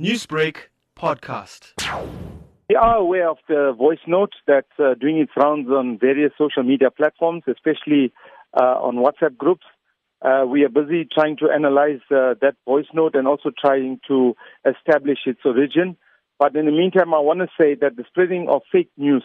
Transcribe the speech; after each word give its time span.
Newsbreak 0.00 0.56
podcast. 0.98 1.72
We 2.68 2.74
are 2.74 2.96
aware 2.96 3.30
of 3.30 3.36
the 3.48 3.72
voice 3.78 4.00
note 4.08 4.32
that's 4.44 4.66
uh, 4.76 4.94
doing 5.00 5.18
its 5.18 5.30
rounds 5.36 5.68
on 5.70 5.98
various 6.00 6.32
social 6.36 6.64
media 6.64 6.90
platforms, 6.90 7.44
especially 7.46 8.12
uh, 8.60 8.74
on 8.82 8.96
WhatsApp 8.96 9.36
groups. 9.36 9.64
Uh, 10.20 10.46
we 10.48 10.64
are 10.64 10.68
busy 10.68 11.06
trying 11.14 11.36
to 11.36 11.48
analyze 11.48 12.00
uh, 12.10 12.34
that 12.40 12.56
voice 12.64 12.88
note 12.92 13.14
and 13.14 13.28
also 13.28 13.52
trying 13.56 14.00
to 14.08 14.34
establish 14.68 15.18
its 15.26 15.38
origin. 15.44 15.96
But 16.40 16.56
in 16.56 16.66
the 16.66 16.72
meantime, 16.72 17.14
I 17.14 17.20
want 17.20 17.38
to 17.38 17.48
say 17.56 17.76
that 17.76 17.94
the 17.94 18.02
spreading 18.08 18.48
of 18.48 18.62
fake 18.72 18.90
news 18.96 19.22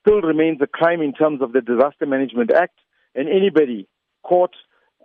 still 0.00 0.22
remains 0.22 0.58
a 0.60 0.66
crime 0.66 1.02
in 1.02 1.12
terms 1.12 1.40
of 1.40 1.52
the 1.52 1.60
Disaster 1.60 2.04
Management 2.04 2.52
Act, 2.52 2.80
and 3.14 3.28
anybody 3.28 3.86
caught 4.24 4.56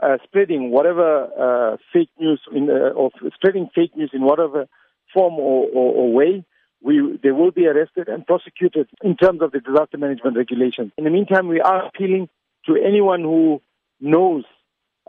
uh, 0.01 0.17
spreading 0.23 0.71
whatever 0.71 1.25
uh, 1.73 1.77
fake 1.93 2.09
news 2.19 2.41
in, 2.53 2.69
uh, 2.69 2.93
or 2.95 3.11
spreading 3.35 3.69
fake 3.73 3.95
news 3.95 4.11
in 4.13 4.21
whatever 4.21 4.67
form 5.13 5.33
or, 5.33 5.67
or, 5.73 5.93
or 5.93 6.13
way, 6.13 6.45
we, 6.81 7.19
they 7.21 7.31
will 7.31 7.51
be 7.51 7.67
arrested 7.67 8.07
and 8.07 8.25
prosecuted 8.25 8.87
in 9.03 9.17
terms 9.17 9.41
of 9.41 9.51
the 9.51 9.59
disaster 9.59 9.97
management 9.97 10.37
regulations. 10.37 10.91
In 10.97 11.03
the 11.03 11.09
meantime, 11.09 11.47
we 11.47 11.59
are 11.59 11.87
appealing 11.87 12.29
to 12.65 12.75
anyone 12.75 13.21
who 13.21 13.61
knows 13.99 14.43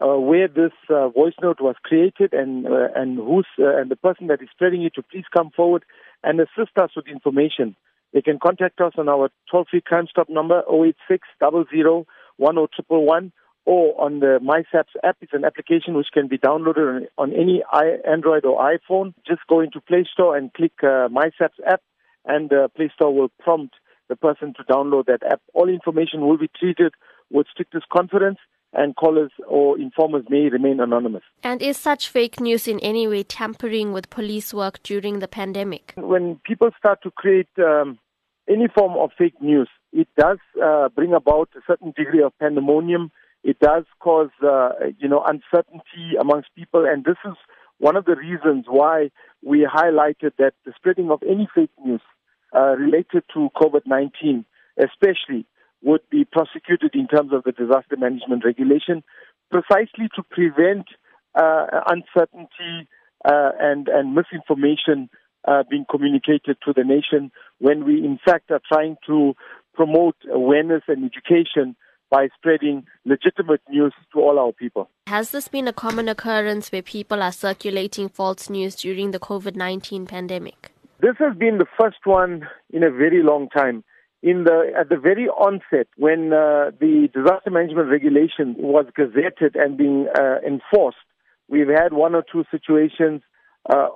uh, 0.00 0.18
where 0.18 0.48
this 0.48 0.72
uh, 0.88 1.08
voice 1.10 1.34
note 1.42 1.60
was 1.60 1.76
created 1.82 2.32
and 2.32 2.66
uh, 2.66 2.88
and 2.94 3.18
who's 3.18 3.46
uh, 3.58 3.76
and 3.76 3.90
the 3.90 3.96
person 3.96 4.28
that 4.28 4.40
is 4.40 4.48
spreading 4.50 4.82
it 4.82 4.94
to 4.94 5.02
please 5.02 5.26
come 5.36 5.50
forward 5.54 5.84
and 6.24 6.40
assist 6.40 6.76
us 6.80 6.90
with 6.96 7.06
information. 7.06 7.76
They 8.12 8.22
can 8.22 8.38
contact 8.42 8.80
us 8.80 8.94
on 8.98 9.08
our 9.08 9.30
toll-free 9.50 9.82
crime 9.82 10.06
stop 10.10 10.28
number 10.28 10.62
086 10.68 11.28
00 11.38 12.06
10111 12.38 13.32
or 13.70 13.94
on 14.00 14.18
the 14.18 14.40
MySAPS 14.42 14.98
app. 15.04 15.16
It's 15.20 15.32
an 15.32 15.44
application 15.44 15.94
which 15.94 16.08
can 16.12 16.26
be 16.26 16.38
downloaded 16.38 17.06
on, 17.18 17.30
on 17.30 17.32
any 17.32 17.62
Android 18.04 18.44
or 18.44 18.58
iPhone. 18.58 19.14
Just 19.24 19.42
go 19.48 19.60
into 19.60 19.80
Play 19.80 20.04
Store 20.12 20.36
and 20.36 20.52
click 20.52 20.72
uh, 20.82 21.06
MySAPS 21.06 21.60
app, 21.64 21.80
and 22.24 22.52
uh, 22.52 22.66
Play 22.74 22.90
Store 22.92 23.14
will 23.14 23.30
prompt 23.38 23.76
the 24.08 24.16
person 24.16 24.54
to 24.54 24.64
download 24.64 25.06
that 25.06 25.22
app. 25.22 25.40
All 25.54 25.68
information 25.68 26.26
will 26.26 26.36
be 26.36 26.50
treated 26.58 26.94
with 27.30 27.46
strictest 27.52 27.88
confidence 27.90 28.38
and 28.72 28.96
callers 28.96 29.30
or 29.46 29.78
informers 29.78 30.24
may 30.28 30.48
remain 30.48 30.80
anonymous. 30.80 31.22
And 31.44 31.62
is 31.62 31.76
such 31.76 32.08
fake 32.08 32.40
news 32.40 32.66
in 32.66 32.80
any 32.80 33.06
way 33.06 33.22
tampering 33.22 33.92
with 33.92 34.10
police 34.10 34.52
work 34.52 34.82
during 34.82 35.20
the 35.20 35.28
pandemic? 35.28 35.92
When 35.96 36.40
people 36.44 36.70
start 36.76 37.04
to 37.04 37.12
create 37.12 37.48
um, 37.58 38.00
any 38.48 38.66
form 38.66 38.96
of 38.96 39.10
fake 39.16 39.40
news, 39.40 39.68
it 39.92 40.08
does 40.18 40.38
uh, 40.60 40.88
bring 40.88 41.12
about 41.12 41.50
a 41.56 41.60
certain 41.68 41.92
degree 41.96 42.22
of 42.22 42.36
pandemonium 42.40 43.12
it 43.42 43.58
does 43.58 43.84
cause, 44.00 44.30
uh, 44.42 44.70
you 44.98 45.08
know, 45.08 45.24
uncertainty 45.24 46.16
amongst 46.20 46.54
people, 46.54 46.84
and 46.84 47.04
this 47.04 47.16
is 47.24 47.34
one 47.78 47.96
of 47.96 48.04
the 48.04 48.14
reasons 48.14 48.66
why 48.68 49.10
we 49.42 49.66
highlighted 49.66 50.32
that 50.38 50.52
the 50.66 50.72
spreading 50.76 51.10
of 51.10 51.22
any 51.22 51.48
fake 51.54 51.70
news 51.82 52.02
uh, 52.54 52.76
related 52.76 53.24
to 53.32 53.48
COVID-19, 53.56 54.44
especially, 54.78 55.46
would 55.82 56.02
be 56.10 56.26
prosecuted 56.30 56.94
in 56.94 57.08
terms 57.08 57.32
of 57.32 57.42
the 57.44 57.52
disaster 57.52 57.96
management 57.96 58.44
regulation, 58.44 59.02
precisely 59.50 60.08
to 60.14 60.22
prevent 60.30 60.86
uh, 61.34 61.66
uncertainty 61.86 62.88
uh, 63.24 63.50
and 63.58 63.88
and 63.88 64.14
misinformation 64.14 65.08
uh, 65.48 65.62
being 65.70 65.86
communicated 65.90 66.56
to 66.64 66.72
the 66.74 66.84
nation 66.84 67.30
when 67.58 67.84
we, 67.84 67.94
in 68.04 68.18
fact, 68.22 68.50
are 68.50 68.60
trying 68.70 68.96
to 69.06 69.34
promote 69.74 70.16
awareness 70.30 70.82
and 70.88 71.04
education 71.04 71.76
by 72.10 72.28
spreading 72.36 72.84
legitimate 73.04 73.62
news 73.68 73.94
to 74.12 74.20
all 74.20 74.38
our 74.38 74.52
people. 74.52 74.90
Has 75.06 75.30
this 75.30 75.48
been 75.48 75.68
a 75.68 75.72
common 75.72 76.08
occurrence 76.08 76.70
where 76.72 76.82
people 76.82 77.22
are 77.22 77.32
circulating 77.32 78.08
false 78.08 78.50
news 78.50 78.74
during 78.74 79.12
the 79.12 79.20
COVID 79.20 79.56
19 79.56 80.06
pandemic? 80.06 80.72
This 81.00 81.16
has 81.18 81.36
been 81.36 81.58
the 81.58 81.66
first 81.80 82.04
one 82.04 82.46
in 82.70 82.82
a 82.82 82.90
very 82.90 83.22
long 83.22 83.48
time. 83.48 83.84
In 84.22 84.44
the 84.44 84.70
at 84.78 84.90
the 84.90 84.98
very 84.98 85.28
onset, 85.28 85.86
when 85.96 86.32
uh, 86.32 86.72
the 86.78 87.08
disaster 87.14 87.50
management 87.50 87.88
regulation 87.88 88.54
was 88.58 88.84
gazetted 88.98 89.54
and 89.54 89.78
being 89.78 90.08
uh, 90.18 90.36
enforced, 90.46 90.98
we've 91.48 91.68
had 91.68 91.94
one 91.94 92.14
or 92.14 92.22
two 92.30 92.44
situations. 92.50 93.22
Uh, 93.68 93.88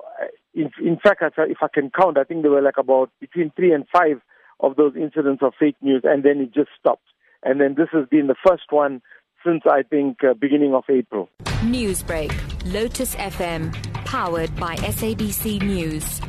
in, 0.55 0.71
in 0.83 0.97
fact, 0.97 1.21
if 1.21 1.57
I 1.61 1.67
can 1.71 1.91
count, 1.91 2.17
I 2.17 2.23
think 2.23 2.41
there 2.41 2.49
were 2.49 2.61
like 2.61 2.77
about 2.79 3.11
between 3.19 3.51
three 3.55 3.71
and 3.71 3.85
five 3.93 4.19
of 4.59 4.77
those 4.77 4.95
incidents 4.95 5.43
of 5.43 5.53
fake 5.59 5.75
news, 5.81 6.01
and 6.05 6.23
then 6.23 6.39
it 6.39 6.53
just 6.53 6.69
stopped. 6.79 7.05
And 7.45 7.61
then 7.61 7.75
this 7.77 7.87
has 7.93 8.07
been 8.09 8.27
the 8.27 8.35
first 8.45 8.71
one 8.71 9.01
since 9.45 9.61
I 9.69 9.83
think 9.83 10.17
uh, 10.23 10.33
beginning 10.33 10.73
of 10.73 10.83
April. 10.89 11.29
Newsbreak, 11.61 12.33
Lotus 12.73 13.15
FM, 13.15 13.73
powered 14.05 14.53
by 14.55 14.75
SABC 14.77 15.61
News. 15.61 16.19